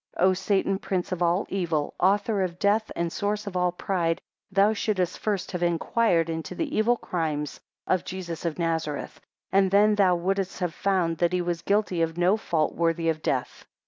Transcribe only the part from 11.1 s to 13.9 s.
that he was guilty of no fault worthy of death.